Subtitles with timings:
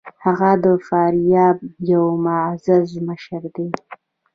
[0.23, 1.57] هغه د فاریاب
[1.91, 3.69] یو معزز مشر دی.